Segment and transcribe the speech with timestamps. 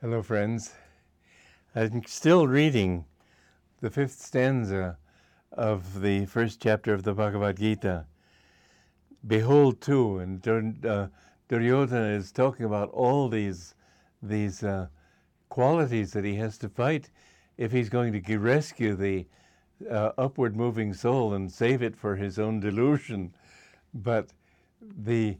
[0.00, 0.74] Hello, friends.
[1.74, 3.04] I'm still reading
[3.80, 4.96] the fifth stanza
[5.50, 8.06] of the first chapter of the Bhagavad Gita.
[9.26, 11.08] Behold, too, and uh,
[11.48, 13.74] Duryodhana is talking about all these
[14.22, 14.86] these uh,
[15.48, 17.10] qualities that he has to fight
[17.56, 19.26] if he's going to rescue the
[19.90, 23.34] uh, upward moving soul and save it for his own delusion.
[23.92, 24.28] But
[24.80, 25.38] the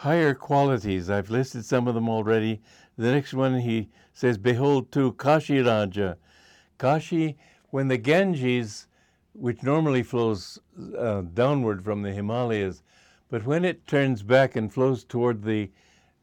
[0.00, 2.60] higher qualities, I've listed some of them already.
[3.00, 6.18] The next one he says, Behold, too, Kashi Raja.
[6.76, 7.38] Kashi,
[7.70, 8.88] when the Ganges,
[9.32, 10.58] which normally flows
[10.98, 12.82] uh, downward from the Himalayas,
[13.30, 15.70] but when it turns back and flows toward the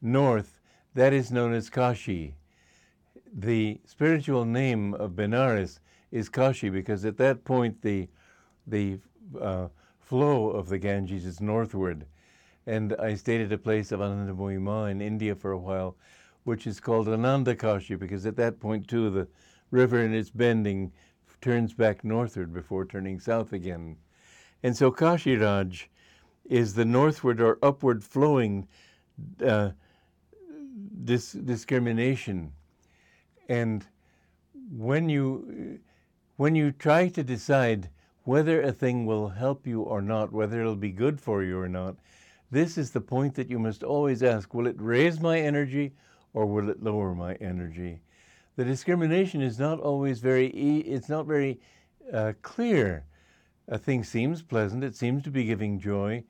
[0.00, 0.60] north,
[0.94, 2.36] that is known as Kashi.
[3.32, 5.80] The spiritual name of Benares
[6.12, 8.06] is Kashi because at that point the,
[8.68, 9.00] the
[9.40, 9.66] uh,
[9.98, 12.06] flow of the Ganges is northward.
[12.68, 15.96] And I stayed at a place of Anandamoyi Ma in India for a while,
[16.48, 19.28] which is called Anandakashi, because at that point too the
[19.70, 20.90] river in its bending
[21.42, 23.98] turns back northward before turning south again.
[24.62, 25.90] And so Kashi Raj
[26.46, 28.66] is the northward or upward flowing
[29.44, 29.72] uh,
[31.04, 32.52] dis- discrimination.
[33.50, 33.84] And
[34.72, 35.78] when you
[36.36, 37.90] when you try to decide
[38.24, 41.68] whether a thing will help you or not, whether it'll be good for you or
[41.68, 41.96] not,
[42.50, 45.92] this is the point that you must always ask will it raise my energy
[46.34, 48.00] or will it lower my energy?
[48.56, 51.60] The discrimination is not always very, it's not very
[52.12, 53.04] uh, clear.
[53.68, 56.24] A thing seems pleasant, it seems to be giving joy.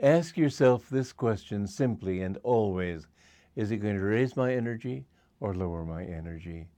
[0.00, 3.06] Ask yourself this question simply and always
[3.56, 5.04] Is it going to raise my energy
[5.40, 6.68] or lower my energy?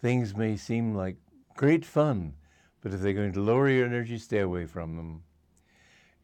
[0.00, 1.16] Things may seem like
[1.56, 2.34] great fun,
[2.80, 5.22] but if they're going to lower your energy, stay away from them.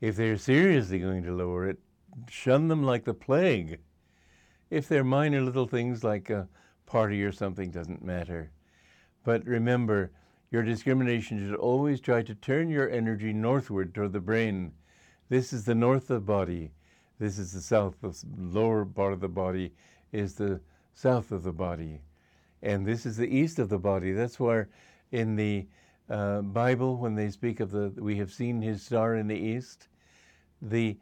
[0.00, 1.78] If they're seriously going to lower it,
[2.28, 3.78] shun them like the plague.
[4.70, 6.48] If they're minor little things like a
[6.86, 8.50] party or something, doesn't matter.
[9.24, 10.10] But remember,
[10.50, 14.72] your discrimination should always try to turn your energy northward toward the brain.
[15.28, 16.72] This is the north of the body.
[17.18, 17.96] This is the south.
[18.00, 19.74] The lower part of the body
[20.12, 20.60] is the
[20.94, 22.00] south of the body.
[22.62, 24.12] And this is the east of the body.
[24.12, 24.68] That's where
[25.12, 25.66] in the
[26.08, 29.88] uh, Bible, when they speak of the, we have seen his star in the east,
[30.60, 30.96] the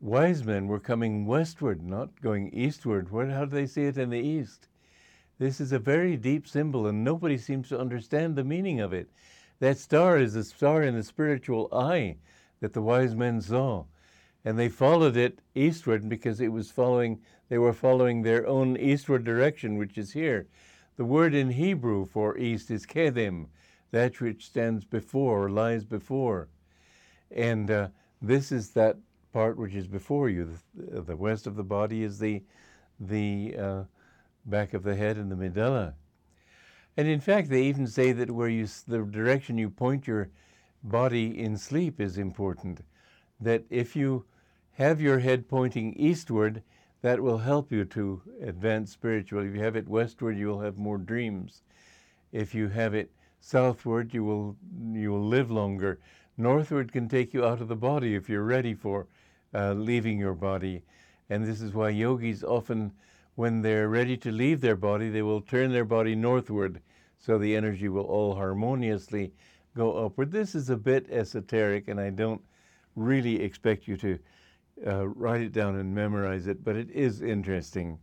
[0.00, 3.10] wise men were coming westward, not going eastward.
[3.10, 4.66] What, how do they see it in the east?
[5.38, 9.10] This is a very deep symbol, and nobody seems to understand the meaning of it.
[9.58, 12.16] That star is a star in the spiritual eye
[12.60, 13.84] that the wise men saw.
[14.44, 19.24] And they followed it eastward because it was following, they were following their own eastward
[19.24, 20.46] direction, which is here.
[20.96, 23.48] The word in Hebrew for east is kedem,
[23.90, 26.48] that which stands before or lies before.
[27.30, 27.88] And uh,
[28.22, 28.96] this is that
[29.32, 30.50] part which is before you.
[30.74, 32.42] The, the west of the body is the,
[32.98, 33.82] the uh,
[34.46, 35.94] back of the head and the medulla.
[36.96, 40.28] And in fact, they even say that where you, the direction you point your
[40.82, 42.80] body in sleep is important.
[43.40, 44.24] That if you
[44.72, 46.62] have your head pointing eastward,
[47.02, 49.48] that will help you to advance spiritually.
[49.48, 51.62] If you have it westward, you will have more dreams.
[52.32, 54.56] If you have it southward, you will
[54.92, 55.98] you will live longer.
[56.40, 59.06] Northward can take you out of the body if you're ready for
[59.52, 60.82] uh, leaving your body,
[61.28, 62.92] and this is why yogis often,
[63.34, 66.80] when they're ready to leave their body, they will turn their body northward,
[67.18, 69.32] so the energy will all harmoniously
[69.76, 70.32] go upward.
[70.32, 72.40] This is a bit esoteric, and I don't
[72.96, 74.18] really expect you to
[74.86, 77.98] uh, write it down and memorize it, but it is interesting.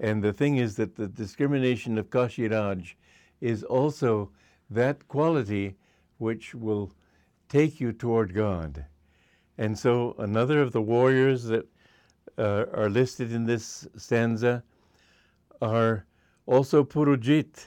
[0.00, 2.94] And the thing is that the discrimination of Kashiraj
[3.40, 4.30] is also
[4.70, 5.76] that quality
[6.18, 6.92] which will
[7.50, 8.86] take you toward God.
[9.58, 11.66] And so another of the warriors that
[12.38, 14.62] uh, are listed in this stanza
[15.60, 16.06] are
[16.46, 17.66] also Purujit,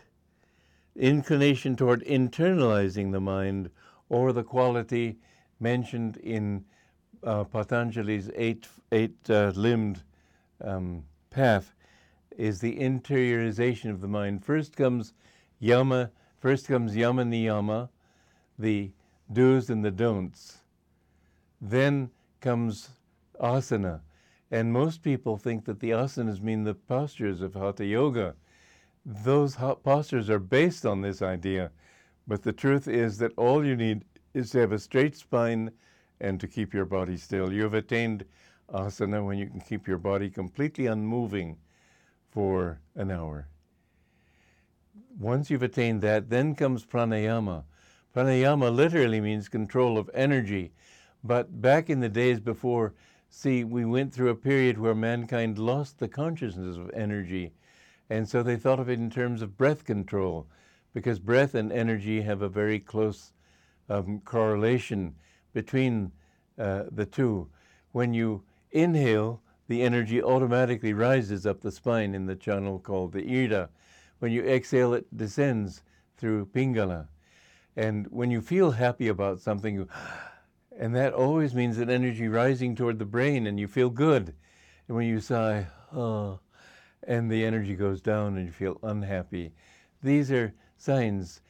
[0.96, 3.70] inclination toward internalizing the mind,
[4.10, 5.18] or the quality
[5.60, 6.66] mentioned in
[7.24, 10.02] uh, Patanjali's eight, eight uh, limbed
[10.64, 11.76] um, path
[12.38, 14.44] is the interiorization of the mind.
[14.44, 15.14] First comes
[15.60, 16.10] yama,
[16.40, 17.90] first comes yama niyama,
[18.58, 18.92] the
[19.34, 20.60] do's and the don'ts.
[21.60, 22.10] Then
[22.42, 22.90] comes
[23.40, 24.02] asana.
[24.52, 28.36] And most people think that the asanas mean the postures of hatha yoga.
[29.06, 31.72] Those postures are based on this idea.
[32.28, 35.72] But the truth is that all you need is to have a straight spine
[36.22, 37.52] and to keep your body still.
[37.52, 38.26] You have attained
[38.72, 41.58] asana when you can keep your body completely unmoving
[42.30, 43.48] for an hour.
[45.20, 47.64] Once you've attained that, then comes pranayama.
[48.16, 50.72] Pranayama literally means control of energy.
[51.24, 52.94] But back in the days before,
[53.30, 57.54] see, we went through a period where mankind lost the consciousness of energy.
[58.10, 60.48] And so they thought of it in terms of breath control,
[60.94, 63.34] because breath and energy have a very close
[63.90, 65.16] um, correlation
[65.54, 66.12] between
[66.60, 67.50] uh, the two.
[67.94, 73.44] When you inhale, the energy automatically rises up the spine in the channel called the
[73.44, 73.70] Ida.
[74.20, 75.82] When you exhale, it descends
[76.18, 77.08] through Pingala.
[77.76, 79.88] And when you feel happy about something, you,
[80.78, 84.34] and that always means an energy rising toward the brain and you feel good.
[84.88, 86.40] And when you sigh, oh,
[87.08, 89.54] and the energy goes down and you feel unhappy.
[90.02, 91.42] These are signs.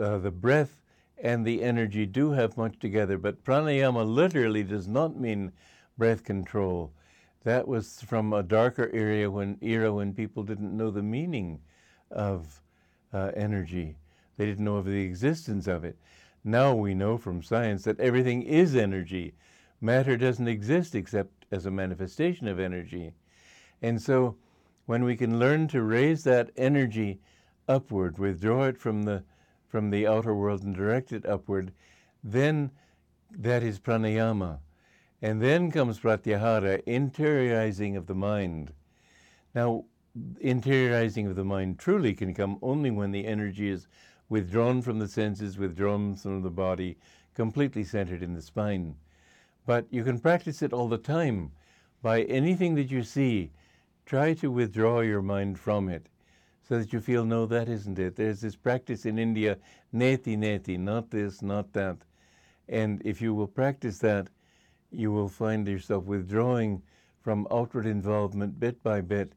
[0.00, 0.82] Uh, the breath
[1.18, 5.52] and the energy do have much together, but pranayama literally does not mean
[5.96, 6.92] breath control.
[7.44, 11.60] That was from a darker area when era when people didn't know the meaning
[12.10, 12.60] of
[13.12, 13.96] uh, energy.
[14.36, 15.96] They didn't know of the existence of it.
[16.44, 19.34] Now we know from science that everything is energy.
[19.80, 23.12] Matter doesn't exist except as a manifestation of energy.
[23.82, 24.36] And so
[24.86, 27.20] when we can learn to raise that energy
[27.68, 29.24] upward, withdraw it from the
[29.68, 31.72] from the outer world and direct it upward,
[32.22, 32.70] then
[33.30, 34.60] that is pranayama.
[35.20, 38.72] And then comes pratyahara, interiorizing of the mind.
[39.54, 39.84] Now,
[40.42, 43.88] interiorizing of the mind truly can come only when the energy is
[44.28, 46.96] withdrawn from the senses, withdrawn from the body,
[47.34, 48.96] completely centered in the spine.
[49.66, 51.52] But you can practice it all the time.
[52.02, 53.50] By anything that you see,
[54.04, 56.06] try to withdraw your mind from it
[56.68, 58.16] so that you feel, no, that isn't it.
[58.16, 59.58] There's this practice in India,
[59.94, 61.98] neti neti, not this, not that.
[62.68, 64.28] And if you will practice that,
[64.90, 66.82] you will find yourself withdrawing
[67.20, 69.32] from outward involvement bit by bit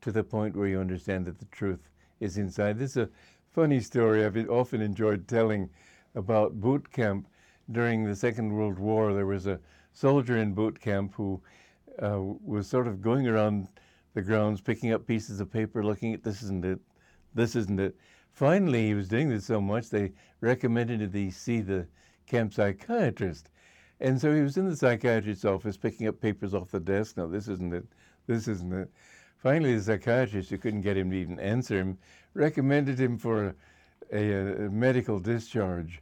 [0.00, 1.88] to the point where you understand that the truth
[2.20, 2.78] is inside.
[2.78, 3.08] This is a
[3.54, 5.70] funny story I've often enjoyed telling
[6.16, 7.28] about boot camp.
[7.70, 9.60] During the Second World War, there was a
[9.92, 11.40] soldier in boot camp who
[12.02, 13.68] uh, was sort of going around
[14.14, 16.80] the grounds, picking up pieces of paper, looking at this isn't it,
[17.32, 17.96] this isn't it.
[18.32, 20.10] Finally, he was doing this so much they
[20.40, 21.86] recommended that he see the
[22.26, 23.50] camp psychiatrist.
[24.00, 27.16] And so he was in the psychiatrist's office picking up papers off the desk.
[27.16, 27.86] No, this isn't it.
[28.26, 28.90] This isn't it.
[29.44, 31.98] Finally, the psychiatrist, who couldn't get him to even answer him,
[32.32, 33.54] recommended him for
[34.10, 36.00] a, a, a medical discharge.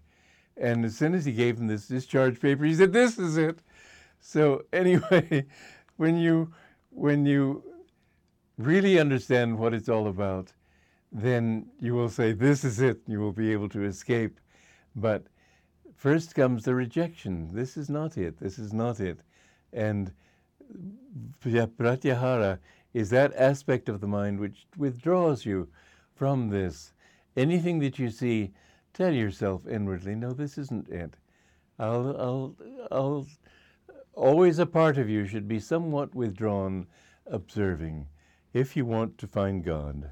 [0.57, 3.59] And as soon as he gave him this discharge paper, he said, "This is it."
[4.21, 5.47] So anyway,
[5.97, 6.53] when you
[6.91, 7.65] when you
[8.59, 10.53] really understand what it's all about,
[11.11, 13.01] then you will say, This is it.
[13.09, 14.39] You will be able to escape.
[14.95, 15.27] But
[15.97, 17.51] first comes the rejection.
[17.53, 18.39] This is not it.
[18.39, 19.19] This is not it.
[19.73, 20.13] And
[20.73, 22.61] uh, pratyahara
[22.95, 25.69] is that aspect of the mind which withdraws you
[26.15, 26.93] from this.
[27.37, 28.53] Anything that you see,
[28.93, 31.15] tell yourself inwardly, no, this isn't it.
[31.79, 32.57] I'll, I'll,
[32.91, 33.27] I'll,
[34.15, 36.87] always a part of you should be somewhat withdrawn,
[37.27, 38.07] observing
[38.53, 40.11] if you want to find God.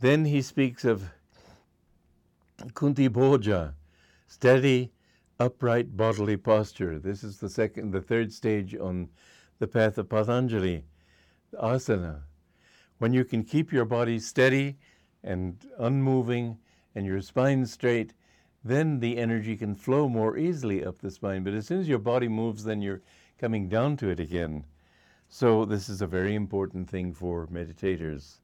[0.00, 1.10] Then he speaks of
[2.74, 3.74] Kunti Bhoja,
[4.26, 4.92] steady,
[5.38, 6.98] upright bodily posture.
[6.98, 9.08] This is the second, the third stage on
[9.60, 10.84] the path of Patanjali,
[11.52, 12.22] asana.
[12.98, 14.78] When you can keep your body steady
[15.22, 16.56] and unmoving
[16.94, 18.14] and your spine straight,
[18.64, 21.44] then the energy can flow more easily up the spine.
[21.44, 23.02] But as soon as your body moves, then you're
[23.38, 24.64] coming down to it again.
[25.28, 28.40] So this is a very important thing for meditators.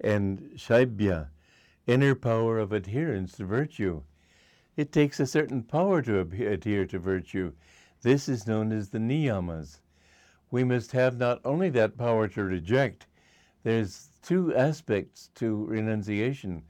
[0.00, 1.28] And Shaibya,
[1.86, 4.02] inner power of adherence to virtue.
[4.76, 7.52] It takes a certain power to adhere to virtue.
[8.02, 9.78] This is known as the niyamas.
[10.54, 13.08] We must have not only that power to reject,
[13.64, 16.62] there's two aspects to renunciation.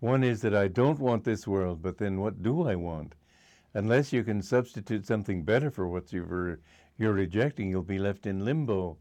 [0.00, 3.14] One is that I don't want this world, but then what do I want?
[3.74, 6.58] Unless you can substitute something better for what you've
[6.96, 8.96] you're rejecting, you'll be left in limbo.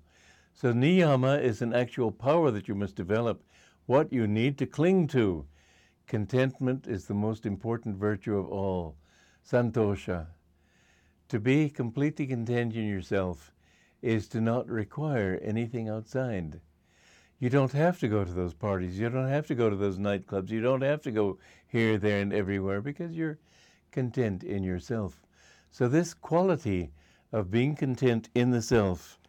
[0.53, 3.41] So niyama is an actual power that you must develop,
[3.85, 5.45] what you need to cling to.
[6.07, 8.97] Contentment is the most important virtue of all.
[9.49, 10.27] Santosha.
[11.29, 13.53] To be completely content in yourself
[14.05, 16.61] is to not require anything outside.
[17.39, 18.99] You don't have to go to those parties.
[18.99, 20.51] You don't have to go to those nightclubs.
[20.51, 23.39] You don't have to go here, there, and everywhere because you're
[23.91, 25.23] content in yourself.
[25.71, 26.91] So, this quality
[27.31, 29.19] of being content in the self,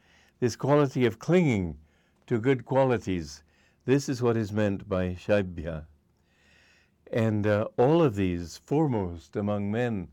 [0.40, 1.78] this quality of clinging
[2.26, 3.42] to good qualities,
[3.86, 5.86] this is what is meant by Shaibya.
[7.10, 10.08] And uh, all of these foremost among men,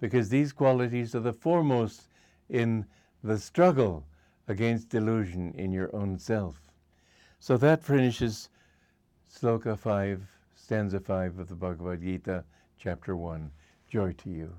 [0.00, 2.08] because these qualities are the foremost
[2.48, 2.86] in
[3.22, 4.04] the struggle
[4.46, 6.60] against delusion in your own self.
[7.40, 8.48] So that finishes
[9.30, 10.22] Sloka 5,
[10.54, 12.44] stanza 5 of the Bhagavad Gita,
[12.78, 13.50] chapter 1.
[13.88, 14.54] Joy to you.